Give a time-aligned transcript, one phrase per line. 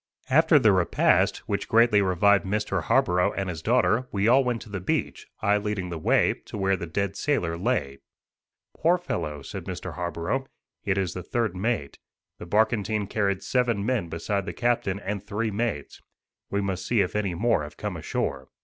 [0.31, 2.81] After the repast, which greatly revived Mr.
[2.81, 6.57] Harborough and his daughter, we all went to the beach, I leading the way, to
[6.57, 7.99] where the dead sailor lay.
[8.75, 9.93] "Poor fellow," said Mr.
[9.93, 10.47] Harborough,
[10.83, 11.99] "it is the third mate.
[12.39, 16.01] The barkentine carried seven men beside the captain and three mates.
[16.49, 18.47] We must see if any more have come ashore."